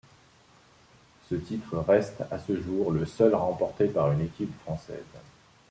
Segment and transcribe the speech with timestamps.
[1.29, 5.05] Ce titre reste, à ce jour, le seul remporté par une équipe française.